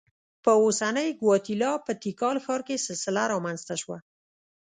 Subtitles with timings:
[0.43, 3.97] په اوسنۍ ګواتیلا په تیکال ښار کې سلسله رامنځته شوه.